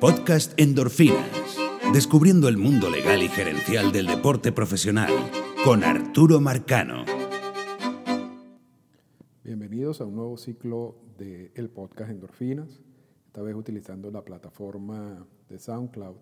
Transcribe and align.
Podcast 0.00 0.52
Endorfinas. 0.60 1.58
Descubriendo 1.92 2.46
el 2.46 2.56
mundo 2.56 2.88
legal 2.88 3.20
y 3.20 3.28
gerencial 3.28 3.90
del 3.90 4.06
deporte 4.06 4.52
profesional 4.52 5.10
con 5.64 5.82
Arturo 5.82 6.40
Marcano. 6.40 7.04
Bienvenidos 9.42 10.00
a 10.00 10.04
un 10.04 10.14
nuevo 10.14 10.36
ciclo 10.36 10.94
de 11.18 11.50
el 11.56 11.68
podcast 11.68 12.12
Endorfinas, 12.12 12.80
esta 13.26 13.42
vez 13.42 13.56
utilizando 13.56 14.12
la 14.12 14.22
plataforma 14.24 15.26
de 15.48 15.58
SoundCloud, 15.58 16.16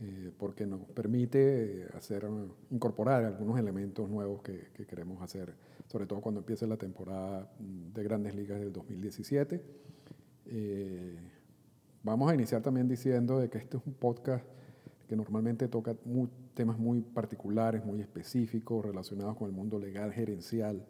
eh, 0.00 0.32
porque 0.36 0.66
nos 0.66 0.80
permite 0.88 1.86
hacer, 1.96 2.26
incorporar 2.72 3.24
algunos 3.24 3.56
elementos 3.56 4.10
nuevos 4.10 4.42
que, 4.42 4.70
que 4.74 4.84
queremos 4.84 5.22
hacer, 5.22 5.54
sobre 5.86 6.06
todo 6.06 6.20
cuando 6.20 6.40
empiece 6.40 6.66
la 6.66 6.76
temporada 6.76 7.52
de 7.60 8.02
Grandes 8.02 8.34
Ligas 8.34 8.58
del 8.58 8.72
2017. 8.72 9.62
Eh, 10.46 11.16
vamos 12.02 12.30
a 12.30 12.34
iniciar 12.34 12.62
también 12.62 12.88
diciendo 12.88 13.38
de 13.38 13.48
que 13.48 13.58
este 13.58 13.76
es 13.76 13.82
un 13.86 13.94
podcast 13.94 14.44
que 15.08 15.16
normalmente 15.16 15.68
toca 15.68 15.96
temas 16.54 16.78
muy 16.78 17.00
particulares, 17.00 17.84
muy 17.84 18.00
específicos, 18.00 18.84
relacionados 18.84 19.36
con 19.36 19.48
el 19.48 19.54
mundo 19.54 19.78
legal, 19.78 20.12
gerencial 20.12 20.86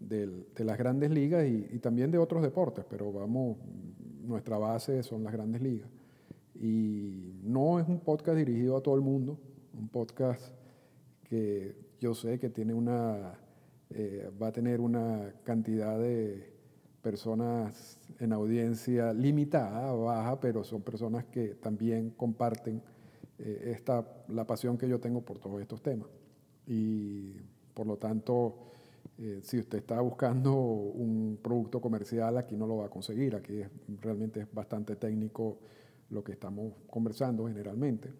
de 0.00 0.64
las 0.64 0.78
grandes 0.78 1.10
ligas 1.10 1.46
y, 1.46 1.68
y, 1.70 1.78
también 1.78 2.10
de 2.10 2.18
otros 2.18 2.42
deportes, 2.42 2.84
pero 2.88 3.12
vamos, 3.12 3.58
nuestra 4.22 4.56
base 4.58 5.02
son 5.02 5.22
las 5.22 5.32
grandes 5.32 5.60
ligas. 5.60 5.88
Y 6.54 7.34
no 7.42 7.78
es 7.78 7.86
un 7.86 8.00
podcast 8.00 8.38
dirigido 8.38 8.76
a 8.76 8.82
todo 8.82 8.94
el 8.94 9.02
mundo, 9.02 9.38
un 9.74 9.88
podcast 9.88 10.42
que 11.24 11.76
yo 12.00 12.14
sé 12.14 12.38
que 12.38 12.50
tiene 12.50 12.74
una, 12.74 13.38
eh, 13.90 14.30
va 14.40 14.48
a 14.48 14.52
tener 14.52 14.80
una 14.80 15.32
cantidad 15.44 15.98
de 15.98 16.49
personas 17.02 17.98
en 18.18 18.32
audiencia 18.32 19.12
limitada, 19.12 19.92
baja, 19.92 20.40
pero 20.40 20.64
son 20.64 20.82
personas 20.82 21.24
que 21.26 21.54
también 21.54 22.10
comparten 22.10 22.82
eh, 23.38 23.72
esta, 23.74 24.06
la 24.28 24.46
pasión 24.46 24.76
que 24.76 24.88
yo 24.88 25.00
tengo 25.00 25.22
por 25.22 25.38
todos 25.38 25.60
estos 25.60 25.82
temas. 25.82 26.08
Y 26.66 27.36
por 27.74 27.86
lo 27.86 27.96
tanto, 27.96 28.70
eh, 29.18 29.40
si 29.42 29.58
usted 29.58 29.78
está 29.78 30.00
buscando 30.00 30.54
un 30.54 31.38
producto 31.42 31.80
comercial, 31.80 32.36
aquí 32.36 32.56
no 32.56 32.66
lo 32.66 32.78
va 32.78 32.86
a 32.86 32.90
conseguir. 32.90 33.34
Aquí 33.34 33.60
es, 33.60 33.68
realmente 34.00 34.40
es 34.40 34.52
bastante 34.52 34.96
técnico 34.96 35.58
lo 36.10 36.22
que 36.22 36.32
estamos 36.32 36.74
conversando 36.88 37.46
generalmente. 37.46 38.12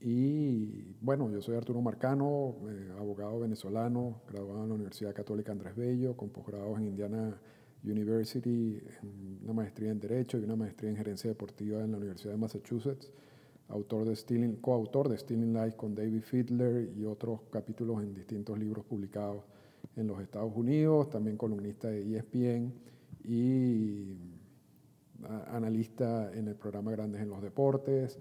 Y 0.00 0.94
bueno, 1.00 1.30
yo 1.30 1.42
soy 1.42 1.56
Arturo 1.56 1.82
Marcano, 1.82 2.56
eh, 2.68 2.92
abogado 2.98 3.40
venezolano, 3.40 4.22
graduado 4.30 4.62
en 4.62 4.68
la 4.70 4.74
Universidad 4.74 5.14
Católica 5.14 5.52
Andrés 5.52 5.76
Bello, 5.76 6.16
con 6.16 6.30
posgrados 6.30 6.78
en 6.78 6.88
Indiana 6.88 7.38
University, 7.84 8.80
una 9.42 9.52
maestría 9.52 9.90
en 9.90 10.00
Derecho 10.00 10.38
y 10.38 10.44
una 10.44 10.56
maestría 10.56 10.90
en 10.90 10.96
Gerencia 10.96 11.30
Deportiva 11.30 11.82
en 11.82 11.92
la 11.92 11.98
Universidad 11.98 12.32
de 12.32 12.38
Massachusetts, 12.38 13.10
autor 13.68 14.04
de 14.04 14.16
Stealing, 14.16 14.56
coautor 14.56 15.08
de 15.08 15.16
Stealing 15.16 15.54
Life 15.54 15.76
con 15.76 15.94
David 15.94 16.22
Fiedler 16.22 16.90
y 16.96 17.04
otros 17.04 17.40
capítulos 17.50 18.02
en 18.02 18.12
distintos 18.12 18.58
libros 18.58 18.84
publicados 18.84 19.44
en 19.96 20.06
los 20.06 20.20
Estados 20.20 20.52
Unidos, 20.54 21.10
también 21.10 21.36
columnista 21.36 21.88
de 21.88 22.16
ESPN 22.16 22.72
y 23.24 24.16
analista 25.48 26.30
en 26.34 26.48
el 26.48 26.54
programa 26.56 26.90
Grandes 26.92 27.20
en 27.20 27.28
los 27.28 27.42
Deportes, 27.42 28.18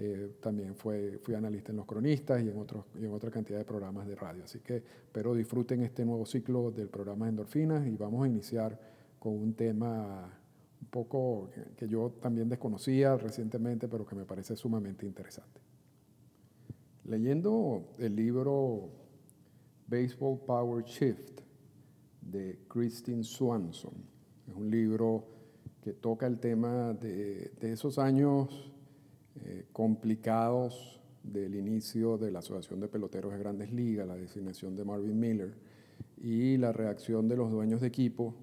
eh, 0.00 0.36
también 0.40 0.76
fue, 0.76 1.18
fui 1.22 1.34
analista 1.34 1.72
en 1.72 1.76
Los 1.76 1.86
Cronistas 1.86 2.42
y 2.42 2.48
en, 2.48 2.56
otros, 2.56 2.84
y 3.00 3.04
en 3.04 3.12
otra 3.12 3.30
cantidad 3.30 3.58
de 3.58 3.64
programas 3.64 4.06
de 4.06 4.14
radio. 4.14 4.44
Así 4.44 4.60
que 4.60 4.76
espero 4.76 5.34
disfruten 5.34 5.82
este 5.82 6.04
nuevo 6.04 6.24
ciclo 6.24 6.70
del 6.70 6.88
programa 6.88 7.28
Endorfinas 7.28 7.84
y 7.86 7.96
vamos 7.96 8.24
a 8.24 8.28
iniciar 8.28 8.78
con 9.18 9.34
un 9.34 9.54
tema 9.54 10.32
un 10.80 10.88
poco 10.88 11.50
que 11.76 11.88
yo 11.88 12.10
también 12.20 12.48
desconocía 12.48 13.16
recientemente, 13.16 13.88
pero 13.88 14.06
que 14.06 14.14
me 14.14 14.24
parece 14.24 14.56
sumamente 14.56 15.06
interesante. 15.06 15.60
Leyendo 17.04 17.94
el 17.98 18.14
libro 18.14 18.90
Baseball 19.86 20.38
Power 20.46 20.84
Shift 20.84 21.40
de 22.20 22.60
Christine 22.68 23.24
Swanson, 23.24 23.94
es 24.46 24.54
un 24.54 24.70
libro 24.70 25.24
que 25.82 25.94
toca 25.94 26.26
el 26.26 26.38
tema 26.38 26.92
de, 26.94 27.52
esos 27.60 27.98
años 27.98 28.72
eh, 29.44 29.66
complicados 29.72 31.00
del 31.22 31.54
inicio 31.54 32.18
de 32.18 32.30
la 32.30 32.40
Asociación 32.40 32.80
de 32.80 32.88
Peloteros 32.88 33.32
de 33.32 33.38
Grandes 33.38 33.72
Ligas, 33.72 34.06
la 34.06 34.16
designación 34.16 34.76
de 34.76 34.84
Marvin 34.84 35.18
Miller 35.18 35.54
y 36.18 36.56
la 36.56 36.72
reacción 36.72 37.28
de 37.28 37.36
los 37.36 37.50
dueños 37.50 37.80
de 37.80 37.88
equipo 37.88 38.34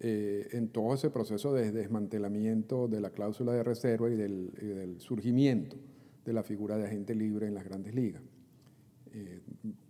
eh, 0.00 0.48
en 0.52 0.68
todo 0.68 0.94
ese 0.94 1.10
proceso 1.10 1.52
de 1.52 1.72
desmantelamiento 1.72 2.86
de 2.86 3.00
la 3.00 3.10
cláusula 3.10 3.52
de 3.52 3.64
reserva 3.64 4.08
y 4.08 4.14
del, 4.14 4.96
surgimiento 5.00 5.76
de 6.24 6.32
la 6.32 6.42
figura 6.42 6.76
de 6.76 6.86
agente 6.86 7.14
libre 7.14 7.46
en 7.48 7.54
las 7.54 7.64
grandes 7.64 7.94
ligas. 7.94 8.22
Eh, 9.12 9.40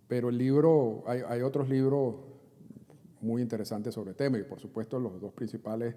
pero 0.07 0.31
el 0.31 0.39
libro, 0.39 1.05
hay, 1.07 1.43
otros 1.43 1.69
libros 1.69 2.17
muy 3.21 3.43
interesantes 3.43 3.93
sobre 3.93 4.11
el 4.11 4.17
tema 4.17 4.39
y 4.39 4.45
por 4.45 4.61
supuesto 4.61 4.99
los 4.99 5.21
dos 5.21 5.35
principales 5.35 5.95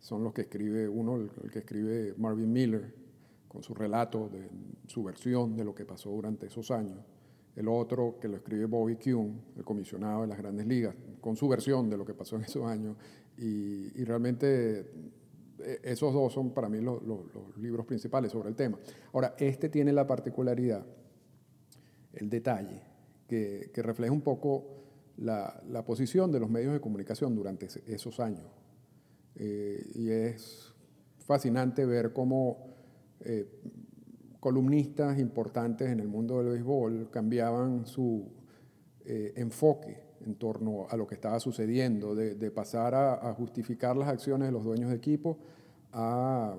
son 0.00 0.24
los 0.24 0.32
que 0.32 0.42
escribe, 0.42 0.88
uno 0.88 1.16
el, 1.16 1.30
el 1.44 1.50
que 1.50 1.60
escribe 1.60 2.14
Marvin 2.16 2.52
Miller 2.52 2.92
con 3.46 3.62
su 3.62 3.74
relato, 3.74 4.28
de 4.28 4.48
su 4.88 5.04
versión 5.04 5.54
de 5.54 5.64
lo 5.64 5.74
que 5.74 5.84
pasó 5.84 6.10
durante 6.10 6.46
esos 6.46 6.70
años, 6.72 6.98
el 7.56 7.68
otro 7.68 8.18
que 8.20 8.28
lo 8.28 8.36
escribe 8.36 8.64
Bobby 8.66 8.96
Kuhn, 8.96 9.40
el 9.56 9.64
comisionado 9.64 10.22
de 10.22 10.28
las 10.28 10.38
grandes 10.38 10.66
ligas, 10.66 10.94
con 11.20 11.36
su 11.36 11.48
versión 11.48 11.90
de 11.90 11.96
lo 11.96 12.04
que 12.04 12.14
pasó 12.14 12.36
en 12.36 12.42
esos 12.42 12.64
años, 12.64 12.96
y, 13.36 14.00
y 14.00 14.04
realmente 14.04 14.80
eh, 15.60 15.80
esos 15.82 16.12
dos 16.12 16.32
son 16.32 16.52
para 16.52 16.68
mí 16.68 16.80
los, 16.80 17.02
los, 17.02 17.20
los, 17.34 17.56
libros 17.58 17.86
principales 17.86 18.32
sobre 18.32 18.48
el 18.48 18.56
tema. 18.56 18.78
Ahora, 19.12 19.34
este 19.38 19.68
tiene 19.68 19.92
la 19.92 20.06
particularidad, 20.06 20.84
el 22.14 22.30
detalle, 22.30 22.82
que, 23.28 23.70
que 23.72 23.82
refleja 23.82 24.12
un 24.12 24.22
poco 24.22 24.82
la, 25.18 25.62
la, 25.68 25.84
posición 25.84 26.32
de 26.32 26.40
los 26.40 26.50
medios 26.50 26.72
de 26.72 26.80
comunicación 26.80 27.34
durante 27.34 27.68
esos 27.86 28.20
años. 28.20 28.46
Eh, 29.34 29.90
y 29.94 30.10
es 30.10 30.74
fascinante 31.18 31.86
ver 31.86 32.12
cómo 32.12 32.72
eh, 33.20 33.46
columnistas 34.42 35.20
importantes 35.20 35.88
en 35.88 36.00
el 36.00 36.08
mundo 36.08 36.38
del 36.38 36.54
béisbol 36.54 37.10
cambiaban 37.12 37.86
su 37.86 38.24
eh, 39.04 39.34
enfoque 39.36 40.02
en 40.26 40.34
torno 40.34 40.88
a 40.90 40.96
lo 40.96 41.06
que 41.06 41.14
estaba 41.14 41.38
sucediendo, 41.38 42.16
de, 42.16 42.50
pasar 42.50 42.92
a, 42.92 43.32
justificar 43.34 43.96
las 43.96 44.08
acciones 44.08 44.48
de 44.48 44.52
los 44.52 44.64
dueños 44.64 44.90
de 44.90 44.96
equipo 44.96 45.38
a, 45.92 46.56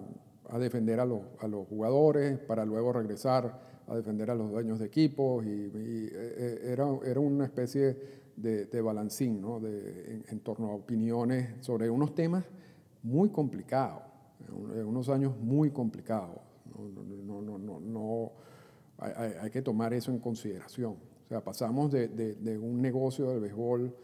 defender 0.58 1.02
a 1.02 1.06
los, 1.06 1.24
jugadores 1.68 2.40
para 2.40 2.64
luego 2.64 2.94
regresar 2.94 3.60
a 3.86 3.96
defender 3.98 4.32
a 4.32 4.36
los 4.36 4.50
dueños 4.50 4.80
de 4.80 4.86
equipos 4.86 5.46
y, 5.46 5.50
y 5.50 6.10
eh, 6.10 6.62
era, 6.72 6.88
era, 7.06 7.20
una 7.20 7.44
especie 7.44 7.98
de, 8.38 8.66
de 8.68 8.82
balancín 8.82 9.42
¿no? 9.42 9.58
en, 9.58 10.24
en, 10.26 10.40
torno 10.40 10.70
a 10.70 10.76
opiniones 10.76 11.50
sobre 11.60 11.90
unos 11.90 12.16
temas 12.16 12.46
muy 13.02 13.28
complicados, 13.28 14.04
unos 14.86 15.10
años 15.10 15.34
muy 15.38 15.70
complicados. 15.72 16.53
No, 16.78 17.41
no, 17.41 17.57
no, 17.57 17.79
no, 17.79 18.31
hay, 18.97 19.50
que 19.50 19.61
tomar 19.61 19.94
eso 19.94 20.11
en 20.11 20.19
consideración. 20.19 20.94
O 21.25 21.28
sea, 21.28 21.44
pasamos 21.44 21.91
de, 21.91 22.07
de, 22.07 22.57
un 22.57 22.81
negocio 22.81 23.29
del 23.29 23.39
béisbol 23.39 23.95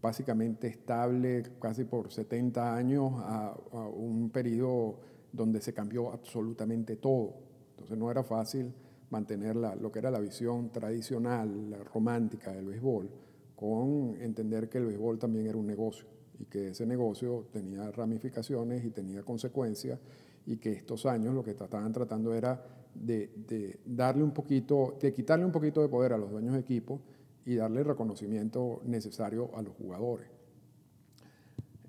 básicamente 0.00 0.66
estable, 0.68 1.42
casi 1.60 1.84
por 1.84 2.12
70 2.12 2.74
años, 2.74 3.12
a, 3.16 3.56
un 3.94 4.30
periodo 4.30 4.98
donde 5.32 5.60
se 5.60 5.72
cambió 5.72 6.12
absolutamente 6.12 6.96
todo. 6.96 7.34
Entonces 7.70 7.98
no 7.98 8.10
era 8.10 8.22
fácil 8.22 8.72
mantener 9.10 9.56
la, 9.56 9.74
lo 9.76 9.92
que 9.92 9.98
era 9.98 10.10
la 10.10 10.20
visión 10.20 10.70
tradicional, 10.70 11.84
romántica 11.92 12.52
del 12.52 12.66
béisbol, 12.66 13.10
con 13.54 14.16
entender 14.20 14.68
que 14.68 14.78
el 14.78 14.86
béisbol 14.86 15.18
también 15.18 15.46
era 15.46 15.56
un 15.56 15.66
negocio 15.66 16.06
y 16.38 16.44
que 16.44 16.68
ese 16.68 16.86
negocio 16.86 17.46
tenía 17.52 17.90
ramificaciones 17.90 18.84
y 18.84 18.90
tenía 18.90 19.22
consecuencias 19.22 19.98
y 20.46 20.56
que 20.58 20.72
estos 20.72 21.06
años 21.06 21.34
lo 21.34 21.42
que 21.42 21.50
estaban 21.50 21.92
tratando 21.92 22.32
era 22.34 22.64
de, 22.94 23.78
darle 23.84 24.22
un 24.22 24.32
poquito, 24.32 24.96
de 25.00 25.12
quitarle 25.12 25.44
un 25.44 25.52
poquito 25.52 25.82
de 25.82 25.88
poder 25.88 26.12
a 26.12 26.18
los 26.18 26.30
dueños 26.30 26.54
de 26.54 26.60
equipo 26.60 27.00
y 27.44 27.56
darle 27.56 27.80
el 27.80 27.84
reconocimiento 27.84 28.80
necesario 28.84 29.50
a 29.54 29.62
los 29.62 29.74
jugadores. 29.74 30.28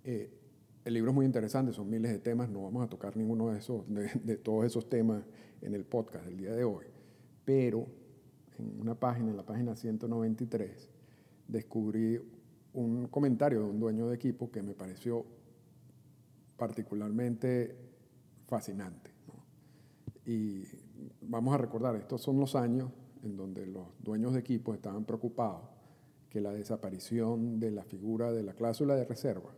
Eh, 0.04 0.32
el 0.84 0.94
libro 0.94 1.12
es 1.12 1.16
muy 1.16 1.26
interesante, 1.26 1.74
son 1.74 1.90
miles 1.90 2.12
de 2.12 2.20
temas, 2.20 2.50
no 2.50 2.64
vamos 2.64 2.84
a 2.84 2.90
tocar 2.90 3.16
ninguno 3.16 3.52
de, 3.52 3.60
esos, 3.60 3.84
de 3.88 4.38
todos 4.38 4.66
esos 4.66 4.90
temas 4.90 5.24
en 5.62 5.74
el 5.74 5.84
podcast 5.84 6.26
del 6.26 6.38
día 6.38 6.54
de 6.54 6.64
hoy, 6.64 6.86
pero 7.46 7.88
en 8.58 8.80
una 8.80 8.96
página, 8.96 9.30
en 9.30 9.38
la 9.38 9.46
página 9.46 9.76
193, 9.76 10.90
descubrí 11.48 12.20
un 12.74 13.08
comentario 13.08 13.60
de 13.60 13.66
un 13.66 13.80
dueño 13.80 14.08
de 14.08 14.16
equipo 14.16 14.50
que 14.52 14.62
me 14.62 14.74
pareció 14.74 15.26
particularmente 16.58 17.76
fascinante. 18.48 19.12
Y 20.26 20.64
vamos 21.22 21.54
a 21.54 21.58
recordar, 21.58 21.96
estos 21.96 22.22
son 22.22 22.40
los 22.40 22.56
años 22.56 22.92
en 23.24 23.38
donde 23.38 23.66
los 23.66 23.88
dueños 24.00 24.34
de 24.34 24.40
equipos 24.40 24.76
estaban 24.76 25.06
preocupados 25.06 25.62
que 26.30 26.42
la 26.42 26.52
desaparición 26.52 27.60
de 27.60 27.72
la 27.72 27.84
figura 27.84 28.32
de 28.32 28.44
la 28.44 28.54
cláusula 28.54 28.96
de 28.96 29.06
reserva, 29.06 29.52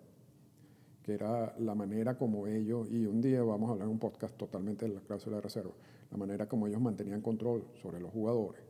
que 1.04 1.14
era 1.14 1.56
la 1.58 1.74
manera 1.74 2.18
como 2.18 2.46
ellos, 2.46 2.88
y 2.92 3.06
un 3.06 3.22
día 3.22 3.42
vamos 3.42 3.70
a 3.70 3.74
hablar 3.74 3.88
en 3.88 3.94
un 3.94 4.00
podcast 4.00 4.38
totalmente 4.38 4.88
de 4.88 4.94
la 4.94 5.02
cláusula 5.02 5.38
de 5.38 5.42
reserva, 5.42 5.74
la 6.12 6.18
manera 6.18 6.48
como 6.48 6.68
ellos 6.68 6.82
mantenían 6.82 7.22
control 7.22 7.66
sobre 7.82 8.00
los 8.00 8.12
jugadores. 8.12 8.62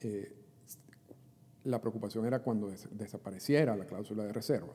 Eh, 0.00 0.36
la 1.64 1.80
preocupación 1.80 2.26
era 2.26 2.40
cuando 2.42 2.70
desapareciera 2.90 3.76
la 3.76 3.86
cláusula 3.86 4.24
de 4.24 4.32
reserva, 4.32 4.74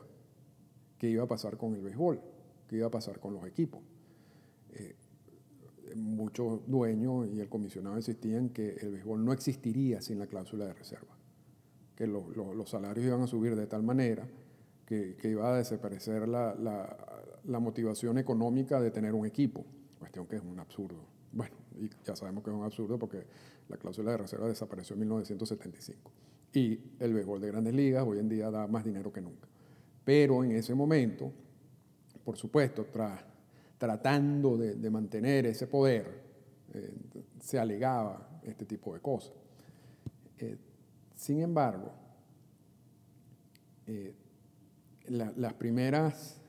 qué 0.98 1.10
iba 1.10 1.24
a 1.24 1.28
pasar 1.28 1.58
con 1.58 1.76
el 1.76 1.82
béisbol, 1.82 2.20
qué 2.68 2.78
iba 2.78 2.88
a 2.88 2.92
pasar 2.92 3.20
con 3.20 3.34
los 3.34 3.46
equipos. 3.46 3.82
Eh, 4.74 4.96
muchos 5.96 6.68
dueños 6.68 7.28
y 7.34 7.40
el 7.40 7.50
comisionado 7.50 7.98
insistían 7.98 8.50
que 8.50 8.76
el 8.82 8.92
béisbol 8.92 9.24
no 9.24 9.34
existiría 9.34 10.02
sin 10.02 10.20
la 10.20 10.28
cláusula 10.28 10.66
de 10.66 10.74
reserva, 10.74 11.16
que 11.96 12.08
los 12.08 12.70
salarios 12.70 13.06
iban 13.06 13.22
a 13.22 13.28
subir 13.28 13.56
de 13.56 13.68
tal 13.68 13.84
manera 13.84 14.28
que, 14.86 15.18
iba 15.24 15.54
a 15.54 15.58
desaparecer 15.58 16.28
la, 16.28 16.56
la, 17.46 17.60
motivación 17.60 18.18
económica 18.18 18.80
de 18.80 18.92
tener 18.92 19.14
un 19.14 19.26
equipo, 19.26 19.66
cuestión 20.00 20.26
que 20.28 20.38
es 20.38 20.42
un 20.42 20.60
absurdo. 20.60 21.04
Bueno, 21.34 21.56
y 21.78 21.90
ya 22.06 22.16
sabemos 22.16 22.44
que 22.44 22.52
es 22.52 22.56
un 22.56 22.64
absurdo 22.64 22.98
porque 22.98 23.26
la 23.68 23.78
cláusula 23.78 24.12
de 24.12 24.18
reserva 24.18 24.48
desapareció 24.48 24.94
en 24.94 25.02
1975. 25.02 26.12
Y 26.54 26.80
el 27.00 27.14
béisbol 27.14 27.42
de 27.42 27.48
grandes 27.48 27.74
ligas 27.74 28.06
hoy 28.08 28.20
en 28.20 28.30
día 28.30 28.50
da 28.50 28.68
más 28.68 28.86
dinero 28.86 29.12
que 29.12 29.22
nunca. 29.22 29.48
Pero 30.06 30.44
en 30.44 30.52
ese 30.52 30.74
momento, 30.74 31.34
por 32.24 32.38
supuesto, 32.38 32.86
tratando 33.78 34.58
de, 34.58 34.90
mantener 34.90 35.46
ese 35.46 35.68
poder, 35.68 36.24
eh, 36.74 36.94
se 37.40 37.60
alegaba 37.60 38.40
este 38.44 38.66
tipo 38.66 38.94
de 38.94 39.00
cosas. 39.00 39.34
Eh, 40.40 40.58
sin 41.16 41.42
embargo, 41.42 41.92
eh, 43.86 44.16
las 45.10 45.54
primeras, 45.54 46.42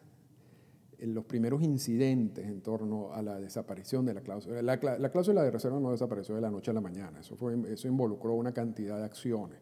los 0.99 1.25
primeros 1.25 1.63
incidentes 1.63 2.47
en 2.47 2.61
torno 2.61 3.13
a 3.13 3.23
la 3.23 3.39
desaparición 3.39 4.05
de 4.05 4.15
la 4.15 4.21
cláusula, 4.21 4.63
la, 4.63 5.11
cláusula 5.11 5.43
de 5.43 5.51
reserva 5.51 5.79
no 5.79 5.93
desapareció 5.93 6.35
de 6.35 6.41
la 6.41 6.51
noche 6.51 6.71
a 6.73 6.75
la 6.75 6.81
mañana, 6.81 7.21
eso, 7.21 7.37
fue, 7.37 7.57
eso 7.73 7.87
involucró 7.87 8.35
una 8.35 8.53
cantidad 8.53 8.99
de 8.99 9.05
acciones. 9.05 9.61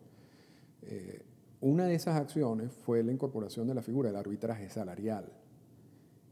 Una 1.60 1.86
de 1.86 1.94
esas 1.94 2.16
acciones 2.16 2.72
fue 2.72 3.02
la 3.02 3.12
incorporación 3.12 3.66
de 3.66 3.74
la 3.74 3.82
figura 3.82 4.08
del 4.08 4.16
arbitraje 4.16 4.70
salarial. 4.70 5.32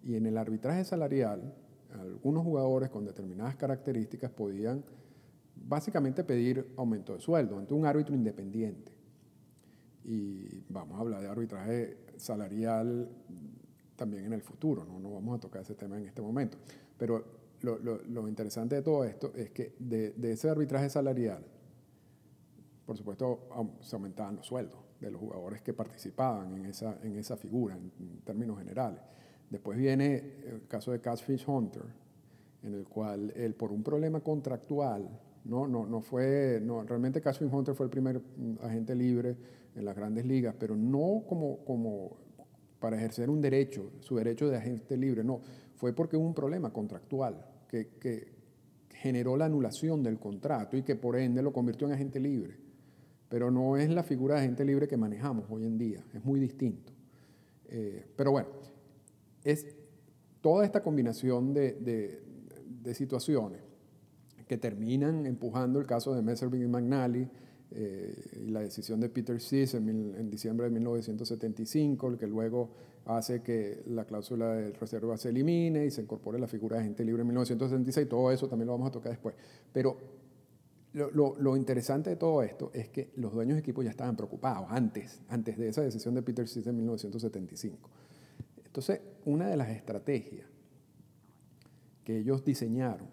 Y 0.05 0.17
en 0.17 0.27
el 0.27 0.39
arbitraje 0.39 0.85
salarial, 0.85 1.55
algunos 1.93 2.45
jugadores 2.45 2.91
con 2.91 3.05
determinadas 3.05 3.57
características 3.57 4.31
podían 4.31 4.85
básicamente 5.57 6.25
pedir 6.25 6.73
aumento 6.77 7.15
de 7.15 7.21
sueldo 7.21 7.59
ante 7.59 7.75
un 7.75 7.87
árbitro 7.87 8.15
independiente. 8.15 8.93
Y 10.05 10.63
vamos 10.69 10.99
a 10.99 11.01
hablar 11.01 11.23
de 11.23 11.29
arbitraje 11.29 11.97
salarial 12.17 13.09
también 13.97 14.27
en 14.27 14.33
el 14.33 14.43
futuro, 14.43 14.85
no, 14.85 14.99
no 14.99 15.13
vamos 15.13 15.39
a 15.39 15.41
tocar 15.41 15.63
ese 15.63 15.75
tema 15.75 15.97
en 15.97 16.07
este 16.07 16.21
momento. 16.21 16.59
Pero 16.99 17.25
lo, 17.63 17.79
lo, 17.79 18.29
interesante 18.29 18.77
de 18.77 18.83
todo 18.83 19.05
esto 19.05 19.33
es 19.35 19.51
que 19.51 19.75
de, 19.79 20.15
ese 20.33 20.51
arbitraje 20.51 20.91
salarial, 20.91 21.45
por 22.85 22.97
supuesto, 22.97 23.49
se 23.81 23.97
aumentaban 23.97 24.37
los 24.37 24.47
sueldos 24.47 24.79
de 25.01 25.11
los 25.11 25.21
jugadores 25.21 25.63
que 25.63 25.73
participaban 25.73 26.55
en 26.57 26.67
esa, 26.67 26.99
en 27.03 27.17
esa 27.17 27.37
figura, 27.37 27.77
en, 27.77 28.21
términos 28.25 28.59
generales. 28.59 29.01
Después 29.51 29.79
viene 29.79 30.17
el 30.47 30.67
caso 30.69 30.93
de 30.93 31.01
Catfish 31.01 31.45
Hunter, 31.47 31.85
en 32.63 32.75
el 32.75 32.85
cual 32.85 33.33
él, 33.37 33.55
por 33.55 33.73
un 33.73 33.83
problema 33.83 34.21
contractual, 34.21 35.09
no, 35.45 35.69
no, 35.69 35.87
no 35.87 36.01
fue, 36.01 36.61
no, 36.63 36.83
realmente 36.83 37.21
Catfish 37.21 37.49
Hunter 37.53 37.75
fue 37.75 37.87
el 37.87 37.91
primer 37.91 38.19
mm, 38.19 38.57
agente 38.63 38.95
libre 38.95 39.37
en 39.75 39.85
las 39.85 39.95
grandes 39.95 40.25
ligas, 40.25 40.55
pero 40.59 40.75
no 40.75 41.25
como, 41.29 41.59
como 41.65 42.17
para 42.79 42.97
ejercer 42.97 43.29
un 43.31 43.41
derecho, 43.41 43.93
su 44.01 44.17
derecho 44.17 44.49
de 44.49 44.57
agente 44.57 44.97
libre, 44.97 45.23
no, 45.23 45.41
fue 45.77 45.93
porque 45.93 46.17
hubo 46.17 46.27
un 46.27 46.35
problema 46.35 46.73
contractual 46.73 47.45
que, 47.69 47.89
que 48.01 48.35
generó 48.95 49.37
la 49.37 49.45
anulación 49.45 50.03
del 50.03 50.19
contrato 50.19 50.77
y 50.77 50.83
que 50.83 50.97
por 50.97 51.17
ende 51.17 51.43
lo 51.43 51.53
convirtió 51.53 51.87
en 51.87 51.93
agente 51.93 52.19
libre. 52.19 52.57
Pero 53.29 53.51
no 53.51 53.77
es 53.77 53.91
la 53.91 54.03
figura 54.03 54.37
de 54.37 54.43
agente 54.43 54.65
libre 54.65 54.89
que 54.89 54.97
manejamos 54.97 55.45
hoy 55.51 55.67
en 55.67 55.77
día, 55.77 56.03
es 56.15 56.25
muy 56.25 56.41
distinto. 56.41 56.93
Eh, 57.67 58.07
pero 58.17 58.31
bueno, 58.31 58.49
es 59.45 59.67
toda 60.41 60.65
esta 60.65 60.83
combinación 60.83 61.55
de, 61.55 62.23
situaciones 62.93 63.61
que 64.47 64.59
terminan 64.59 65.25
empujando 65.25 65.79
el 65.81 65.87
caso 65.87 66.15
de 66.15 66.21
Messerving 66.21 66.63
y 66.63 66.67
McNally, 66.67 67.31
eh, 67.71 68.15
la 68.49 68.61
decisión 68.61 69.01
de 69.01 69.09
Peter 69.09 69.41
Sis 69.41 69.73
en, 69.75 70.29
diciembre 70.31 70.67
de 70.67 70.71
1975, 70.73 72.09
el 72.09 72.19
que 72.19 72.27
luego 72.27 72.71
hace 73.07 73.43
que 73.43 73.83
la 73.87 74.05
cláusula 74.05 74.55
de 74.55 74.73
reserva 74.73 75.17
se 75.17 75.31
elimine 75.31 75.87
y 75.87 75.91
se 75.91 76.03
incorpore 76.03 76.39
la 76.39 76.47
figura 76.47 76.77
de 76.77 76.83
agente 76.83 77.05
libre 77.05 77.23
en 77.23 77.29
1976, 77.29 78.09
todo 78.09 78.31
eso 78.31 78.49
también 78.49 78.67
lo 78.67 78.73
vamos 78.73 78.89
a 78.89 78.93
tocar 78.93 79.13
después. 79.13 79.35
Pero 79.73 79.97
lo, 80.93 81.37
lo, 81.39 81.57
interesante 81.57 82.11
de 82.11 82.17
todo 82.17 82.43
esto 82.43 82.71
es 82.73 82.91
que 82.91 83.11
los 83.17 83.33
dueños 83.33 83.57
de 83.57 83.61
equipo 83.61 83.83
ya 83.83 83.91
estaban 83.91 84.15
preocupados 84.15 84.67
antes, 84.69 85.23
antes 85.29 85.57
de 85.57 85.69
esa 85.69 85.81
decisión 85.81 86.15
de 86.15 86.23
Peter 86.23 86.47
Sis 86.47 86.67
en 86.67 86.77
1975. 86.77 87.91
Entonces, 88.75 89.03
una 89.25 89.47
de 89.47 89.57
las 89.57 89.69
estrategias 89.69 90.49
que 92.03 92.19
ellos 92.19 92.45
diseñaron 92.45 93.07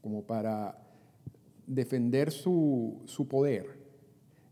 como 0.00 0.22
para 0.22 0.82
defender 1.66 2.30
su, 2.30 3.02
su 3.04 3.28
poder 3.28 3.76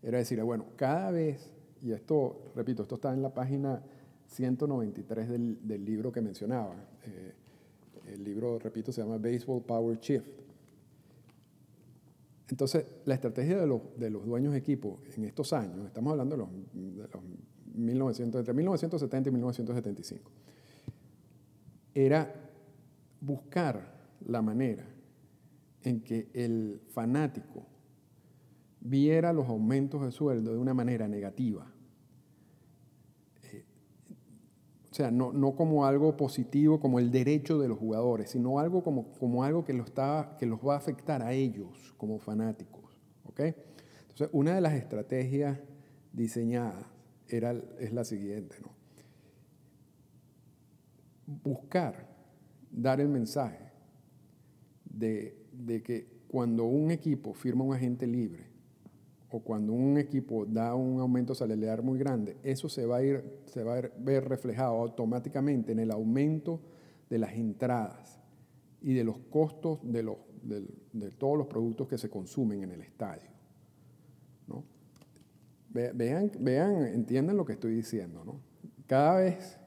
era 0.03 0.19
decir, 0.19 0.43
bueno, 0.43 0.67
cada 0.77 1.11
vez, 1.13 1.51
y 1.81 1.93
esto, 1.93 2.53
repito, 2.55 2.83
esto 2.83 2.97
está 2.97 3.15
en 3.15 3.23
la 3.23 3.33
página 3.33 3.83
193 4.27 5.31
del, 5.31 5.67
del 5.67 5.83
libro 5.83 6.13
que 6.13 6.21
mencionaba. 6.21 6.75
Eh, 7.07 7.33
el 8.13 8.23
libro, 8.23 8.59
repito, 8.59 8.93
se 8.93 9.01
llama 9.01 9.17
Baseball 9.17 9.63
Power 9.63 9.99
Shift. 9.99 10.29
Entonces, 12.51 12.85
la 13.07 13.15
estrategia 13.15 13.59
de 13.59 13.67
los, 13.67 13.81
de 13.97 14.11
los 14.11 14.27
dueños 14.27 14.53
de 14.53 14.59
equipo 14.59 15.01
en 15.17 15.25
estos 15.25 15.55
años, 15.55 15.87
estamos 15.87 16.11
hablando 16.11 16.37
de 16.37 16.43
los, 16.43 16.51
de 16.75 17.09
los 17.09 17.23
1900, 17.75 18.41
entre 18.41 18.55
1970 18.55 19.29
y 19.29 19.33
1975, 19.33 20.31
era 21.95 22.33
buscar 23.21 23.95
la 24.27 24.43
manera 24.43 24.87
en 25.83 26.01
que 26.01 26.29
el 26.33 26.81
fanático 26.89 27.67
viera 28.81 29.33
los 29.33 29.49
aumentos 29.49 30.03
de 30.03 30.13
sueldo 30.13 30.53
de 30.53 30.59
una 30.59 30.75
manera 30.75 31.09
negativa. 31.09 31.67
Eh, 33.53 33.65
o 34.91 34.95
sea, 34.95 35.11
no, 35.11 35.33
no, 35.33 35.55
como 35.55 35.87
algo 35.87 36.17
positivo, 36.17 36.81
como 36.81 36.99
el 36.99 37.11
derecho 37.11 37.59
de 37.59 37.69
los 37.69 37.79
jugadores, 37.79 38.31
sino 38.31 38.59
algo 38.59 38.83
como, 38.83 39.13
como 39.13 39.45
algo 39.45 39.65
que, 39.65 39.73
lo 39.73 39.85
está, 39.85 40.37
que 40.39 40.47
los 40.47 40.61
va 40.61 40.75
a 40.75 40.79
afectar 40.79 41.23
a 41.23 41.33
ellos 41.33 41.95
como 41.97 42.19
fanáticos. 42.19 42.99
¿okay? 43.25 43.55
Entonces, 44.03 44.29
una 44.33 44.55
de 44.55 44.61
las 44.61 44.75
estrategias 44.75 45.59
diseñadas 46.13 46.94
era, 47.29 47.55
es 47.79 47.93
la 47.93 48.05
siguiente. 48.05 48.57
¿no? 48.63 48.71
Buscar 51.27 52.09
dar 52.71 53.01
el 53.01 53.09
mensaje 53.09 53.73
de, 54.85 55.37
de 55.53 55.83
que 55.83 56.07
cuando 56.29 56.65
un 56.65 56.91
equipo 56.91 57.33
firma 57.33 57.65
un 57.65 57.75
agente 57.75 58.07
libre, 58.07 58.55
o 59.37 59.41
cuando 59.41 59.73
un 59.73 59.99
equipo 59.99 60.47
da 60.47 60.77
un 60.77 61.01
aumento 61.01 61.35
salarial 61.35 61.83
muy 61.83 61.99
grande, 61.99 62.37
eso 62.45 62.69
se 62.69 62.87
va 62.87 62.99
a, 62.99 63.03
ir, 63.03 63.41
se 63.47 63.65
va 63.65 63.79
a 63.79 63.81
ver 63.99 64.29
reflejado 64.29 64.81
automáticamente 64.81 65.73
en 65.73 65.81
el 65.81 65.91
aumento 65.91 66.61
de 67.11 67.19
las 67.19 67.33
entradas 67.33 68.21
y 68.81 68.95
de 68.95 69.03
los 69.03 69.19
costos 69.31 69.81
de, 69.83 70.05
los, 70.05 70.19
de, 70.43 71.11
todos 71.19 71.37
los 71.37 71.49
productos 71.49 71.89
que 71.89 71.99
se 71.99 72.09
consumen 72.09 72.63
en 72.63 72.71
el 72.71 72.83
estadio. 72.83 73.34
Vean, 75.75 76.31
vean, 76.39 76.87
entiendan 76.87 77.37
lo 77.37 77.45
que 77.45 77.55
estoy 77.55 77.75
diciendo. 77.75 78.25
¿no? 78.25 78.41
Cada 78.87 79.19
vez 79.19 79.59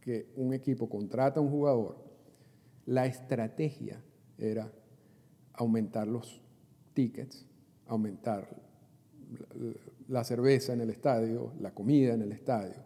que 0.00 0.26
un 0.36 0.52
equipo 0.52 0.88
contrata 0.88 1.38
a 1.38 1.42
un 1.42 1.50
jugador, 1.50 2.02
la 2.84 3.06
estrategia 3.06 4.02
era 4.36 4.72
aumentar 5.52 6.08
los 6.08 6.42
tickets, 6.94 7.46
aumentar 7.86 8.48
la 10.08 10.24
cerveza 10.24 10.72
en 10.72 10.80
el 10.80 10.90
estadio, 10.90 11.52
la 11.60 11.72
comida 11.72 12.14
en 12.14 12.22
el 12.22 12.32
estadio, 12.32 12.82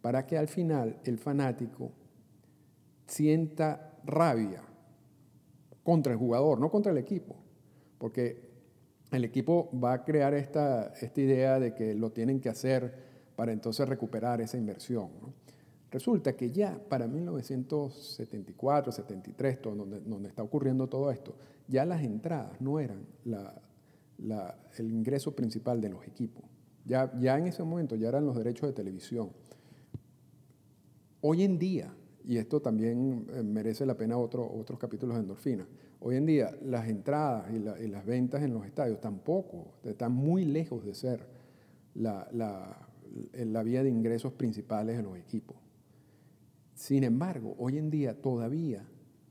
para 0.00 0.24
que 0.24 0.38
al 0.38 0.46
final 0.46 1.00
el 1.04 1.18
fanático 1.18 1.90
sienta 3.06 3.98
rabia 4.04 4.62
contra 5.82 6.12
el 6.12 6.18
jugador, 6.18 6.60
no 6.60 6.70
contra 6.70 6.92
el 6.92 6.98
equipo, 6.98 7.36
porque 7.98 8.51
el 9.12 9.24
equipo 9.24 9.70
va 9.78 9.92
a 9.92 10.04
crear 10.04 10.34
esta, 10.34 10.92
esta 11.00 11.20
idea 11.20 11.60
de 11.60 11.74
que 11.74 11.94
lo 11.94 12.10
tienen 12.10 12.40
que 12.40 12.48
hacer 12.48 13.12
para 13.36 13.52
entonces 13.52 13.88
recuperar 13.88 14.40
esa 14.40 14.56
inversión. 14.56 15.10
Resulta 15.90 16.32
que 16.34 16.50
ya 16.50 16.80
para 16.88 17.06
1974, 17.06 18.92
73, 18.92 19.58
donde, 19.62 20.00
donde 20.00 20.28
está 20.28 20.42
ocurriendo 20.42 20.88
todo 20.88 21.10
esto, 21.10 21.34
ya 21.68 21.84
las 21.84 22.02
entradas 22.02 22.60
no 22.60 22.80
eran 22.80 23.06
el 24.78 24.90
ingreso 24.90 25.36
principal 25.36 25.80
de 25.80 25.90
los 25.90 26.06
equipos. 26.06 26.44
Ya, 26.84 27.12
ya 27.20 27.38
en 27.38 27.46
ese 27.46 27.62
momento 27.62 27.94
ya 27.96 28.08
eran 28.08 28.24
los 28.24 28.36
derechos 28.36 28.68
de 28.68 28.72
televisión. 28.72 29.30
Hoy 31.20 31.44
en 31.44 31.58
día 31.58 31.94
y 32.24 32.38
esto 32.38 32.60
también 32.60 33.26
eh, 33.32 33.42
merece 33.42 33.84
la 33.86 33.96
pena 33.96 34.16
otro, 34.16 34.48
otros 34.48 34.78
capítulos 34.78 35.16
de 35.16 35.22
endorfina. 35.22 35.66
Hoy 36.04 36.16
en 36.16 36.26
día 36.26 36.50
las 36.62 36.88
entradas 36.88 37.50
y, 37.52 37.88
las 37.88 38.04
ventas 38.04 38.42
en 38.42 38.52
los 38.52 38.66
estadios 38.66 39.00
tampoco, 39.00 39.74
están 39.84 40.12
muy 40.12 40.44
lejos 40.44 40.84
de 40.84 40.94
ser 40.94 41.26
la, 41.94 42.28
la 42.32 43.62
vía 43.62 43.82
de 43.82 43.90
ingresos 43.90 44.32
principales 44.32 44.96
de 44.96 45.02
los 45.02 45.16
equipos. 45.16 45.56
Sin 46.74 47.04
embargo, 47.04 47.54
hoy 47.58 47.78
en 47.78 47.90
día 47.90 48.20
todavía, 48.20 48.84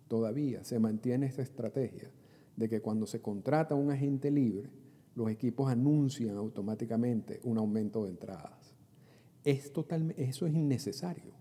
todavía 0.07 0.63
se 0.63 0.79
mantiene 0.79 1.25
esta 1.25 1.41
estrategia 1.41 2.09
de 2.55 2.69
que 2.69 2.81
cuando 2.81 3.05
se 3.05 3.21
contrata 3.21 3.75
un 3.75 3.91
agente 3.91 4.31
libre, 4.31 4.69
los 5.15 5.29
equipos 5.29 5.69
anuncian 5.69 6.37
automáticamente 6.37 7.39
un 7.43 7.57
aumento 7.57 8.05
de 8.05 8.11
entradas. 8.11 8.75
Es 9.43 9.71
eso 10.17 10.47
es 10.47 10.53
innecesario. 10.53 11.33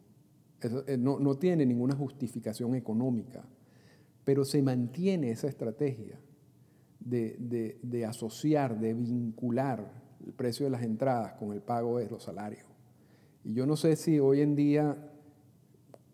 Eh, 0.86 0.96
no, 0.98 1.38
tiene 1.38 1.64
ninguna 1.64 1.94
justificación 1.94 2.74
económica, 2.74 3.44
pero 4.24 4.44
se 4.44 4.62
mantiene 4.62 5.30
esa 5.30 5.48
estrategia 5.48 6.18
de, 7.00 7.78
de, 7.82 8.04
asociar, 8.04 8.78
de 8.78 8.94
vincular 8.94 9.90
el 10.24 10.32
precio 10.32 10.66
de 10.66 10.70
las 10.70 10.82
entradas 10.82 11.32
con 11.34 11.52
el 11.52 11.60
pago 11.60 11.98
de 11.98 12.08
los 12.08 12.22
salarios. 12.22 12.64
Y 13.44 13.54
yo 13.54 13.66
no 13.66 13.76
sé 13.76 13.96
si 13.96 14.20
hoy 14.20 14.42
en 14.42 14.54
día, 14.54 14.96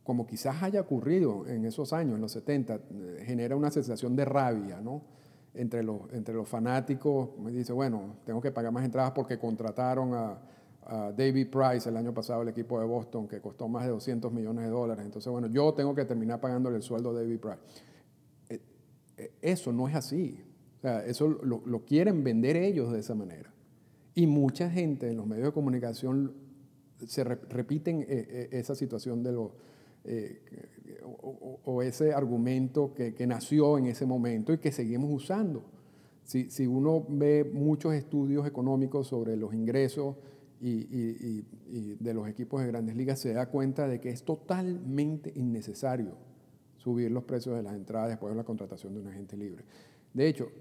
como 0.04 0.26
quizás 0.26 0.62
haya 0.62 0.80
ocurrido 0.80 1.46
en 1.46 1.64
esos 1.64 1.92
años, 1.92 2.14
en 2.14 2.20
los 2.20 2.32
70, 2.32 2.74
eh, 2.74 3.24
genera 3.26 3.56
una 3.56 3.70
sensación 3.70 4.14
de 4.14 4.24
rabia, 4.24 4.80
¿no? 4.80 5.02
Entre 5.54 5.82
los, 5.82 6.02
entre 6.12 6.34
los 6.34 6.48
fanáticos, 6.48 7.30
me 7.38 7.50
dice, 7.50 7.72
bueno, 7.72 8.16
tengo 8.24 8.40
que 8.40 8.52
pagar 8.52 8.72
más 8.72 8.84
entradas 8.84 9.12
porque 9.12 9.38
contrataron 9.38 10.14
a, 10.14 10.38
David 10.88 11.48
Price 11.50 11.88
el 11.88 11.96
año 11.96 12.14
pasado, 12.14 12.42
el 12.42 12.48
equipo 12.48 12.78
de 12.78 12.86
Boston, 12.86 13.26
que 13.26 13.40
costó 13.40 13.66
más 13.66 13.82
de 13.82 13.90
200 13.90 14.32
millones 14.32 14.66
de 14.66 14.70
dólares. 14.70 15.04
Entonces, 15.04 15.28
bueno, 15.32 15.48
yo 15.48 15.74
tengo 15.74 15.92
que 15.96 16.04
terminar 16.04 16.40
pagándole 16.40 16.76
el 16.76 16.82
sueldo 16.84 17.10
a 17.10 17.14
David 17.14 17.40
Price. 17.40 17.58
Eh, 19.16 19.22
eh, 19.24 19.32
eso 19.42 19.72
no 19.72 19.88
es 19.88 19.94
así. 19.94 20.40
Eso 21.06 21.28
lo, 21.28 21.84
quieren 21.84 22.22
vender 22.22 22.56
ellos 22.56 22.92
de 22.92 23.00
esa 23.00 23.14
manera. 23.14 23.52
Y 24.14 24.26
mucha 24.26 24.70
gente 24.70 25.08
en 25.10 25.16
los 25.16 25.26
medios 25.26 25.46
de 25.46 25.52
comunicación 25.52 26.32
se 27.06 27.24
repiten 27.24 28.06
eh, 28.08 28.48
esa 28.52 28.74
situación 28.76 29.22
de 29.24 29.32
los... 29.32 29.50
o, 31.02 31.82
ese 31.82 32.12
argumento 32.12 32.94
que, 32.94 33.26
nació 33.26 33.78
en 33.78 33.86
ese 33.86 34.06
momento 34.06 34.52
y 34.52 34.58
que 34.58 34.70
seguimos 34.70 35.10
usando. 35.12 35.64
Si 36.22 36.66
uno 36.66 37.04
ve 37.08 37.44
muchos 37.52 37.92
estudios 37.92 38.46
económicos 38.46 39.08
sobre 39.08 39.36
los 39.36 39.54
ingresos 39.54 40.14
y, 40.60 41.42
de 41.98 42.14
los 42.14 42.28
equipos 42.28 42.62
de 42.62 42.68
grandes 42.68 42.94
ligas 42.94 43.18
se 43.18 43.32
da 43.32 43.46
cuenta 43.46 43.88
de 43.88 44.00
que 44.00 44.10
es 44.10 44.22
totalmente 44.22 45.32
innecesario 45.34 46.25
subir 46.86 47.10
los 47.10 47.24
precios 47.24 47.56
de 47.56 47.64
las 47.64 47.74
entradas 47.74 48.10
después 48.10 48.32
de 48.32 48.36
la 48.36 48.44
contratación 48.44 48.94
de 48.94 49.00
un 49.00 49.08
agente 49.08 49.36
libre. 49.36 49.64
De 50.14 50.28
hecho, 50.28 50.52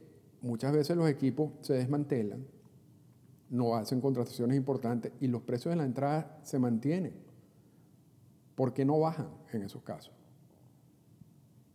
muchas 0.41 0.73
veces 0.73 0.97
los 0.97 1.07
equipos 1.07 1.51
se 1.61 1.73
desmantelan, 1.73 2.43
no 3.51 3.75
hacen 3.75 4.01
contrataciones 4.01 4.57
importantes 4.57 5.11
y 5.21 5.27
los 5.27 5.43
precios 5.43 5.73
de 5.73 5.75
la 5.75 5.85
entrada 5.85 6.39
se 6.41 6.57
mantienen. 6.57 7.13
¿Por 8.55 8.73
qué 8.73 8.85
no 8.85 8.99
bajan 8.99 9.29
en 9.53 9.61
esos 9.61 9.83
casos? 9.83 10.15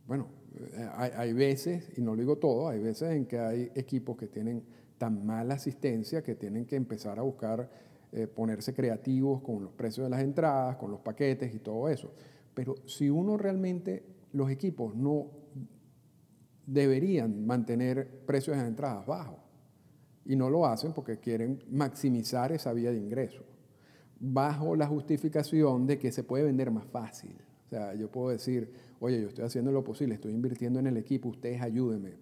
Bueno, 0.09 0.27
eh, 0.73 0.89
hay, 0.97 1.33
veces, 1.33 1.97
y 1.97 2.01
no 2.01 2.17
lo 2.17 2.21
digo 2.21 2.39
todo, 2.39 2.71
hay 2.71 2.81
veces 2.81 3.13
en 3.13 3.27
que 3.27 3.39
hay 3.39 3.71
equipos 3.77 4.17
que 4.17 4.27
tienen 4.27 4.65
tan 4.99 5.25
mala 5.25 5.55
asistencia 5.55 6.25
que 6.25 6.35
tienen 6.35 6.67
que 6.67 6.75
empezar 6.75 7.21
a 7.21 7.23
buscar 7.23 7.71
eh, 8.11 8.27
ponerse 8.27 8.75
creativos 8.75 9.43
con 9.43 9.63
los 9.63 9.73
precios 9.75 10.07
de 10.07 10.11
las 10.11 10.23
entradas, 10.23 10.75
con 10.75 10.91
los 10.91 10.99
paquetes 10.99 11.55
y 11.55 11.61
todo 11.61 11.89
eso. 11.89 12.13
Pero 12.53 12.75
si 12.85 13.09
uno 13.09 13.37
realmente, 13.37 14.03
los 14.33 14.51
equipos 14.51 14.95
no 14.95 15.31
deberían 16.67 17.47
mantener 17.47 18.25
precios 18.27 18.57
de 18.57 18.67
entradas 18.67 19.07
bajos 19.07 19.39
y 20.25 20.37
no 20.37 20.49
lo 20.49 20.67
hacen 20.67 20.93
porque 20.93 21.19
quieren 21.19 21.63
maximizar 21.71 22.53
esa 22.53 22.73
vía 22.73 22.93
de 22.93 22.99
ingreso, 22.99 23.43
bajo 24.21 24.77
la 24.77 24.87
justificación 24.87 25.87
de 25.87 25.99
que 25.99 26.13
se 26.13 26.23
puede 26.23 26.45
vender 26.45 26.71
más 26.71 26.85
fácil. 26.87 27.37
O 27.67 27.69
sea, 27.69 27.95
yo 27.95 28.11
puedo 28.11 28.31
decir, 28.31 28.73
oye, 29.01 29.21
yo 29.21 29.29
estoy 29.29 29.45
haciendo 29.45 29.73
lo 29.73 29.83
posible, 29.83 30.15
estoy 30.15 30.33
invirtiendo 30.33 30.79
en 30.79 30.87
el 30.87 30.97
equipo, 30.97 31.29
ustedes 31.29 31.61
ayúdenme, 31.61 32.15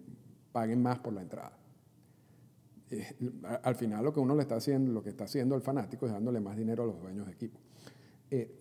paguen 0.51 0.81
más 0.81 0.99
por 0.99 1.13
la 1.13 1.21
entrada. 1.21 1.57
Eh, 2.91 3.05
al 3.63 3.75
final 3.75 4.03
lo 4.03 4.13
que 4.13 4.19
uno 4.19 4.35
le 4.35 4.41
está 4.41 4.55
haciendo, 4.55 4.91
lo 4.91 5.03
que 5.03 5.09
está 5.09 5.25
haciendo 5.25 5.55
el 5.55 5.61
fanático 5.61 6.07
es 6.07 6.11
dándole 6.11 6.39
más 6.39 6.57
dinero 6.57 6.83
a 6.83 6.85
los 6.87 6.99
dueños 6.99 7.27
de 7.27 7.33
equipo. 7.33 7.59
Eh, 8.31 8.58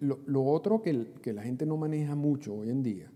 lo, 0.00 0.44
otro 0.44 0.82
que, 0.82 1.12
que, 1.22 1.32
la 1.32 1.42
gente 1.42 1.64
no 1.66 1.76
maneja 1.76 2.14
mucho 2.14 2.54
hoy 2.54 2.70
en 2.70 2.82
día 2.82 3.10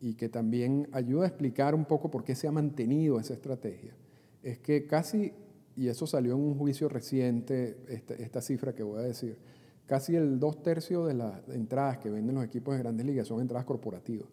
y 0.00 0.14
que 0.14 0.28
también 0.28 0.88
ayuda 0.92 1.24
a 1.24 1.28
explicar 1.28 1.74
un 1.74 1.84
poco 1.84 2.10
por 2.10 2.24
qué 2.24 2.34
se 2.34 2.46
ha 2.46 2.52
mantenido 2.52 3.18
esa 3.18 3.34
estrategia, 3.34 3.94
es 4.42 4.58
que 4.58 4.86
casi, 4.86 5.32
y 5.74 5.88
eso 5.88 6.06
salió 6.06 6.34
en 6.34 6.40
un 6.40 6.58
juicio 6.58 6.88
reciente, 6.88 7.78
esta, 7.88 8.14
esta 8.14 8.40
cifra 8.40 8.74
que 8.74 8.82
voy 8.82 9.00
a 9.00 9.02
decir, 9.02 9.38
Casi 9.86 10.16
el 10.16 10.40
dos 10.40 10.64
tercios 10.64 11.06
de 11.06 11.14
las 11.14 11.48
entradas 11.48 11.98
que 11.98 12.10
venden 12.10 12.34
los 12.34 12.44
equipos 12.44 12.74
de 12.74 12.82
grandes 12.82 13.06
ligas 13.06 13.28
son 13.28 13.40
entradas 13.40 13.64
corporativas. 13.64 14.28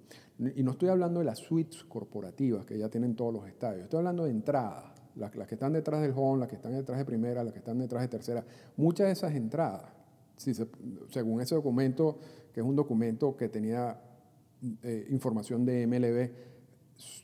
Y 0.56 0.64
no 0.64 0.72
estoy 0.72 0.90
hablando 0.90 1.20
de 1.20 1.28
las 1.28 1.38
suites 1.38 1.84
corporativas 1.84 2.66
que 2.66 2.78
ya 2.78 2.90
tienen 2.90 3.16
todos 3.16 3.32
los 3.32 3.48
estadios. 3.48 3.84
Estoy 3.84 4.00
hablando 4.00 4.24
de 4.26 4.32
entradas, 4.32 4.86
las, 5.16 5.30
que 5.30 5.54
están 5.54 5.74
detrás 5.74 6.02
del 6.02 6.12
home, 6.16 6.40
las 6.40 6.48
que 6.48 6.56
están 6.56 6.74
detrás 6.74 6.98
de 6.98 7.06
primera, 7.06 7.44
las 7.44 7.54
que 7.54 7.60
están 7.60 7.78
detrás 7.78 8.02
de 8.02 8.08
tercera. 8.08 8.44
Muchas 8.78 9.06
de 9.06 9.14
esas 9.14 9.36
entradas, 9.36 9.93
según 11.10 11.42
ese 11.42 11.56
documento, 11.56 12.20
que 12.54 12.60
es 12.60 12.66
un 12.66 12.76
documento 12.76 13.36
que 13.36 13.50
tenía 13.50 14.00
eh, 14.82 15.08
información 15.10 15.66
de 15.66 15.88
MLB, 15.88 16.30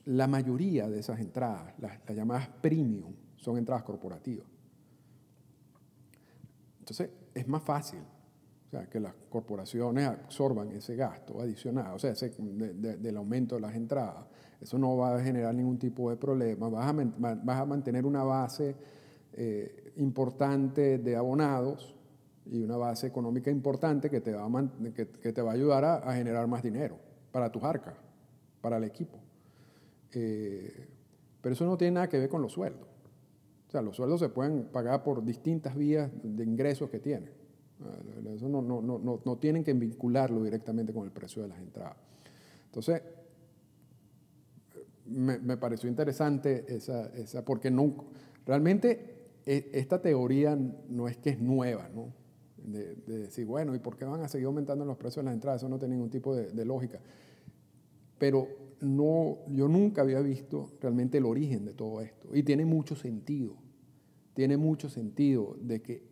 la 0.06 0.28
mayoría 0.28 0.90
de 0.90 1.00
esas 1.00 1.20
entradas, 1.20 1.74
las 1.80 2.16
llamadas 2.16 2.50
premium, 2.62 3.14
son 3.38 3.58
entradas 3.58 3.84
corporativas. 3.84 4.48
Entonces, 6.80 7.10
es 7.34 7.48
más 7.48 7.64
fácil 7.64 8.00
o 8.00 8.70
sea, 8.72 8.86
que 8.88 9.00
las 9.00 9.14
corporaciones 9.30 10.06
absorban 10.06 10.72
ese 10.72 10.96
gasto 10.96 11.42
adicional, 11.42 11.94
o 11.96 12.00
sea, 12.00 12.12
ese, 12.12 12.30
del 12.30 13.18
aumento 13.18 13.56
de 13.56 13.62
las 13.62 13.76
entradas. 13.76 14.26
Eso 14.62 14.78
no 14.78 14.96
va 14.98 15.16
a 15.16 15.24
generar 15.24 15.56
ningún 15.56 15.80
tipo 15.80 16.10
de 16.10 16.18
problema. 16.18 16.70
Vas 16.70 16.88
a, 16.88 17.66
mantener 17.66 18.06
una 18.06 18.24
base 18.24 18.76
eh, 19.34 19.94
importante 19.96 21.00
de 21.00 21.16
abonados 21.16 21.96
y 22.52 22.62
una 22.62 22.78
base 22.78 23.08
económica 23.08 23.52
importante 23.52 24.10
que 24.10 24.22
te 24.22 24.34
va 24.34 24.46
a, 24.46 24.72
que, 24.94 25.06
te 25.06 25.42
va 25.42 25.52
a 25.52 25.54
ayudar 25.54 25.86
a, 25.86 26.14
generar 26.14 26.48
más 26.48 26.64
dinero 26.64 26.98
para 27.32 27.52
tus 27.52 27.64
arcas, 27.64 27.94
para 28.62 28.78
el 28.78 28.84
equipo. 28.84 29.20
Eh, 30.14 30.88
pero 31.42 31.54
eso 31.54 31.66
no 31.66 31.78
tiene 31.78 31.96
nada 31.96 32.10
que 32.10 32.18
ver 32.18 32.30
con 32.30 32.42
los 32.42 32.54
sueldos. 32.54 32.88
O 33.68 33.72
sea, 33.72 33.82
los 33.82 33.96
sueldos 33.96 34.20
se 34.20 34.30
pueden 34.30 34.66
pagar 34.66 35.04
por 35.04 35.24
distintas 35.24 35.76
vías 35.76 36.10
de 36.24 36.44
ingresos 36.44 36.90
que 36.90 37.00
tienen. 37.00 37.32
Eso 38.36 38.50
no, 38.50 38.62
no, 38.62 38.82
no, 38.82 39.22
no, 39.24 39.38
tienen 39.38 39.64
que 39.64 39.74
vincularlo 39.74 40.44
directamente 40.44 40.92
con 40.92 41.06
el 41.06 41.12
precio 41.12 41.44
de 41.44 41.50
las 41.50 41.60
entradas. 41.60 41.96
Entonces, 42.66 43.02
me, 45.06 45.38
me 45.38 45.56
pareció 45.56 45.88
interesante 45.88 46.66
esa, 46.68 47.08
esa 47.16 47.46
porque 47.46 47.72
no, 47.72 48.06
realmente 48.46 49.20
e, 49.46 49.70
esta 49.74 50.02
teoría 50.02 50.58
no 50.90 51.08
es 51.08 51.18
que 51.18 51.30
es 51.30 51.40
nueva, 51.40 51.90
¿no? 51.90 52.19
De, 52.64 52.96
decir, 53.06 53.46
bueno, 53.46 53.76
¿y 53.76 53.80
por 53.80 53.98
qué 53.98 54.06
van 54.06 54.22
a 54.22 54.28
seguir 54.28 54.48
aumentando 54.48 54.86
los 54.86 54.98
precios 54.98 55.24
de 55.24 55.26
las 55.26 55.34
entradas? 55.34 55.62
Eso 55.62 55.70
no 55.70 55.80
tiene 55.80 55.96
ningún 55.96 56.10
tipo 56.10 56.36
de, 56.36 56.66
lógica. 56.66 57.00
Pero 58.18 58.48
no, 58.82 59.40
yo 59.50 59.68
nunca 59.68 60.02
había 60.02 60.20
visto 60.22 60.72
realmente 60.82 61.18
el 61.18 61.26
origen 61.26 61.66
de 61.66 61.74
todo 61.74 62.02
esto. 62.02 62.36
Y 62.36 62.44
tiene 62.44 62.66
mucho 62.66 62.96
sentido. 62.96 63.56
Tiene 64.34 64.58
mucho 64.58 64.90
sentido 64.90 65.56
de 65.62 65.82
que 65.82 66.04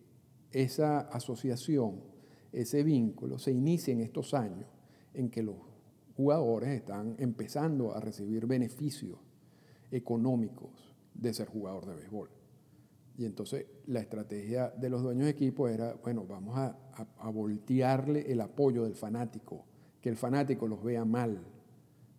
esa 0.52 1.00
asociación, 1.00 2.02
ese 2.52 2.84
vínculo, 2.84 3.38
se 3.38 3.52
inicia 3.52 3.94
en 3.94 4.02
estos 4.02 4.34
años 4.34 4.68
en 5.14 5.30
que 5.30 5.44
los 5.44 5.56
jugadores 6.16 6.70
están 6.70 7.16
empezando 7.20 7.94
a 7.94 8.00
recibir 8.00 8.48
beneficios 8.48 9.20
económicos 9.92 10.96
de 11.14 11.34
ser 11.34 11.48
jugador 11.48 11.86
de 11.86 11.96
béisbol. 11.96 12.37
Y 13.18 13.26
entonces 13.26 13.66
la 13.88 14.00
estrategia 14.00 14.70
de 14.70 14.90
los 14.90 15.02
dueños 15.02 15.26
de 15.26 15.32
equipo 15.32 15.68
era, 15.68 15.96
bueno, 16.04 16.26
vamos 16.28 16.56
a, 16.56 16.78
voltearle 17.32 18.32
el 18.32 18.40
apoyo 18.42 18.84
del 18.84 18.96
fanático, 18.96 19.66
que 20.00 20.10
el 20.10 20.16
fanático 20.16 20.68
los 20.68 20.84
vea 20.84 21.04
mal, 21.04 21.40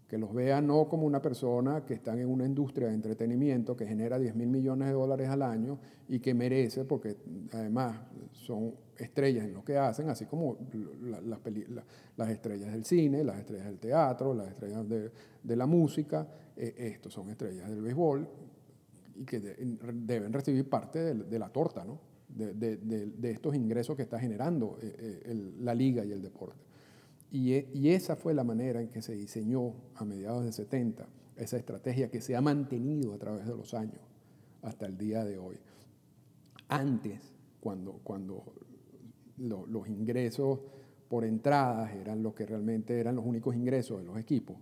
que 0.08 0.18
los 0.18 0.34
vean 0.34 0.66
no 0.66 0.88
como 0.88 1.06
una 1.06 1.22
persona 1.22 1.84
que 1.84 1.94
está 1.94 2.18
en 2.18 2.28
una 2.28 2.46
industria 2.46 2.88
de 2.88 2.94
entretenimiento 2.94 3.76
que 3.76 3.86
genera 3.86 4.18
10 4.18 4.34
mil 4.34 4.48
millones 4.48 4.88
de 4.88 4.94
dólares 4.94 5.28
al 5.28 5.42
año 5.42 5.78
y 6.08 6.18
que 6.18 6.34
merece, 6.34 6.84
porque 6.84 7.16
además 7.52 8.00
son 8.32 8.74
estrellas 8.96 9.44
en 9.44 9.54
lo 9.54 9.64
que 9.64 9.76
hacen, 9.76 10.08
así 10.08 10.24
como 10.24 10.58
las 12.16 12.30
estrellas 12.30 12.72
del 12.72 12.84
cine, 12.84 13.22
las 13.22 13.38
estrellas 13.38 13.66
del 13.66 13.78
teatro, 13.78 14.34
las 14.34 14.48
estrellas 14.48 14.84
de, 14.88 15.56
la 15.56 15.66
música, 15.66 16.26
eh, 16.56 16.74
estos 16.76 17.12
son 17.12 17.28
estrellas 17.30 17.68
del 17.68 17.82
béisbol 17.82 18.28
y 19.18 19.24
que 19.24 19.40
deben 19.40 20.32
recibir 20.32 20.68
parte 20.68 21.14
de, 21.14 21.38
la 21.38 21.48
torta, 21.48 21.84
¿no? 21.84 22.00
de, 22.28 23.30
estos 23.30 23.54
ingresos 23.54 23.96
que 23.96 24.02
está 24.02 24.18
generando 24.18 24.78
eh, 24.80 25.22
eh, 25.24 25.52
la 25.60 25.74
liga 25.74 26.04
y 26.04 26.12
el 26.12 26.22
deporte. 26.22 26.64
Y, 27.30 27.52
y, 27.78 27.90
esa 27.90 28.16
fue 28.16 28.32
la 28.32 28.44
manera 28.44 28.80
en 28.80 28.88
que 28.88 29.02
se 29.02 29.14
diseñó 29.14 29.74
a 29.96 30.04
mediados 30.04 30.44
de 30.44 30.52
70 30.52 31.06
esa 31.36 31.56
estrategia 31.56 32.10
que 32.10 32.20
se 32.20 32.36
ha 32.36 32.40
mantenido 32.40 33.12
a 33.12 33.18
través 33.18 33.46
de 33.46 33.54
los 33.54 33.74
años 33.74 34.00
hasta 34.62 34.86
el 34.86 34.96
día 34.96 35.24
de 35.24 35.38
hoy. 35.38 35.56
Antes, 36.68 37.34
cuando, 37.60 38.00
cuando 38.02 38.44
los 39.36 39.88
ingresos 39.88 40.60
por 41.08 41.24
entradas 41.24 41.94
eran 41.94 42.22
lo 42.22 42.34
que 42.34 42.46
realmente 42.46 42.98
eran 42.98 43.16
los 43.16 43.24
únicos 43.24 43.54
ingresos 43.54 43.98
de 43.98 44.04
los 44.04 44.18
equipos, 44.18 44.56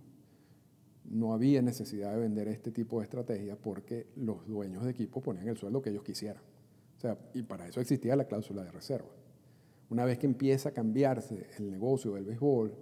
no 1.09 1.33
había 1.33 1.61
necesidad 1.61 2.13
de 2.13 2.19
vender 2.19 2.47
este 2.47 2.71
tipo 2.71 2.99
de 2.99 3.05
estrategias 3.05 3.57
porque 3.57 4.07
los 4.15 4.45
dueños 4.47 4.83
de 4.83 4.91
equipos 4.91 5.23
ponían 5.23 5.47
el 5.47 5.57
sueldo 5.57 5.81
que 5.81 5.89
ellos 5.89 6.03
quisieran. 6.03 6.43
O 6.97 6.99
sea, 6.99 7.17
y 7.33 7.43
para 7.43 7.67
eso 7.67 7.79
existía 7.79 8.15
la 8.15 8.25
cláusula 8.25 8.63
de 8.63 8.71
reserva. 8.71 9.09
Una 9.89 10.03
vez 10.03 10.17
que 10.17 10.25
empieza 10.25 10.69
a 10.69 10.71
cambiarse 10.73 11.47
el 11.57 11.71
negocio 11.71 12.13
del 12.13 12.25
béisbol, 12.25 12.73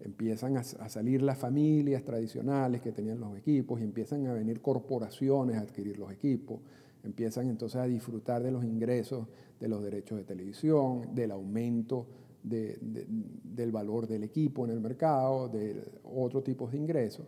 empiezan 0.00 0.56
a, 0.56 0.62
salir 0.62 1.22
las 1.22 1.38
familias 1.38 2.04
tradicionales 2.04 2.80
que 2.80 2.92
tenían 2.92 3.20
los 3.20 3.36
equipos 3.36 3.80
y 3.80 3.84
empiezan 3.84 4.26
a 4.26 4.32
venir 4.32 4.60
corporaciones 4.60 5.56
a 5.56 5.60
adquirir 5.60 5.98
los 5.98 6.12
equipos, 6.12 6.60
empiezan 7.04 7.48
entonces 7.48 7.80
a 7.80 7.86
disfrutar 7.86 8.42
de 8.42 8.50
los 8.50 8.64
ingresos 8.64 9.26
de 9.60 9.68
los 9.68 9.82
derechos 9.82 10.18
de 10.18 10.24
televisión, 10.24 11.14
del 11.14 11.32
aumento 11.32 12.06
del 12.42 13.72
valor 13.72 14.06
del 14.06 14.22
equipo 14.22 14.64
en 14.64 14.70
el 14.70 14.80
mercado, 14.80 15.48
de 15.48 15.82
otros 16.04 16.44
tipos 16.44 16.70
de 16.70 16.78
ingresos. 16.78 17.26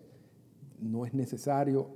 No 0.80 1.06
es 1.06 1.14
necesario 1.14 1.88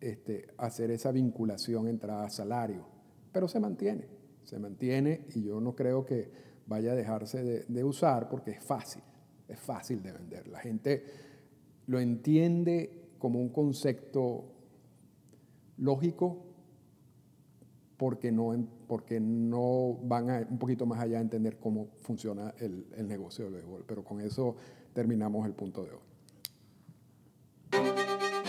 este, 0.00 0.46
hacer 0.58 0.90
esa 0.90 1.12
vinculación 1.12 1.88
entrada-salario, 1.88 2.86
pero 3.32 3.48
se 3.48 3.60
mantiene, 3.60 4.06
se 4.44 4.58
mantiene 4.58 5.26
y 5.34 5.42
yo 5.42 5.60
no 5.60 5.74
creo 5.74 6.04
que 6.04 6.30
vaya 6.66 6.92
a 6.92 6.94
dejarse 6.94 7.64
de 7.68 7.84
usar 7.84 8.28
porque 8.28 8.52
es 8.52 8.64
fácil 8.64 9.02
es 9.48 9.58
fácil 9.58 10.02
de 10.02 10.12
vender. 10.12 10.48
La 10.48 10.58
gente 10.58 11.04
lo 11.86 12.00
entiende 12.00 13.10
como 13.18 13.40
un 13.40 13.48
concepto 13.48 14.52
lógico 15.78 16.44
porque 17.96 18.30
no, 18.30 18.54
porque 18.86 19.20
no 19.20 19.98
van 20.02 20.30
a, 20.30 20.46
un 20.50 20.58
poquito 20.58 20.84
más 20.84 21.00
allá 21.00 21.18
a 21.18 21.22
entender 21.22 21.58
cómo 21.58 21.88
funciona 22.02 22.54
el, 22.58 22.86
el 22.96 23.08
negocio 23.08 23.44
del 23.44 23.54
béisbol. 23.54 23.84
Pero 23.86 24.04
con 24.04 24.20
eso 24.20 24.56
terminamos 24.92 25.46
el 25.46 25.54
punto 25.54 25.84
de 25.84 25.92
hoy. 25.92 26.15